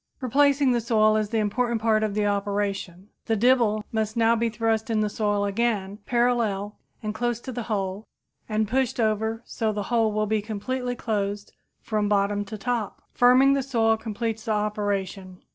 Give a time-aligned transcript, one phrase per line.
[0.19, 3.09] Replacing the soil is the important part of the operation.
[3.27, 7.61] The dibble must now be thrust in the soil again, parallel and close to the
[7.69, 8.07] hole,
[8.49, 11.53] and the soil pushed over so the hole will be completely closed
[11.83, 13.03] from bottom to top.
[13.15, 15.43] Firming the soil completes the operation.